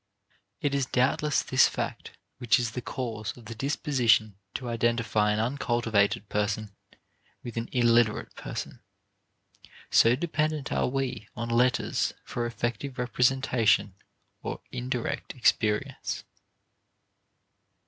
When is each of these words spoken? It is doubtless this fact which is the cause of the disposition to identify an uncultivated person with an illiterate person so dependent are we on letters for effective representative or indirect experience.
It 0.61 0.73
is 0.73 0.87
doubtless 0.87 1.43
this 1.43 1.67
fact 1.67 2.17
which 2.39 2.57
is 2.57 2.71
the 2.71 2.81
cause 2.81 3.37
of 3.37 3.45
the 3.45 3.53
disposition 3.53 4.35
to 4.55 4.67
identify 4.67 5.31
an 5.31 5.39
uncultivated 5.39 6.27
person 6.27 6.71
with 7.43 7.55
an 7.55 7.69
illiterate 7.71 8.33
person 8.33 8.79
so 9.91 10.15
dependent 10.15 10.71
are 10.71 10.87
we 10.87 11.27
on 11.35 11.49
letters 11.49 12.15
for 12.23 12.47
effective 12.47 12.97
representative 12.97 13.91
or 14.41 14.61
indirect 14.71 15.35
experience. 15.35 16.23